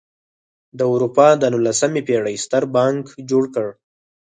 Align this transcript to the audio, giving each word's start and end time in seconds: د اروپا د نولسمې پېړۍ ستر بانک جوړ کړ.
د 0.77 0.79
اروپا 0.93 1.27
د 1.37 1.43
نولسمې 1.53 2.01
پېړۍ 2.07 2.35
ستر 2.45 2.63
بانک 2.75 3.05
جوړ 3.29 3.43
کړ. 3.53 3.67